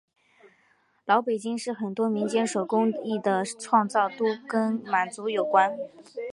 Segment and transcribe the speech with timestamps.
[1.05, 5.77] 老北京很多民间手工艺的创造都跟满族有关。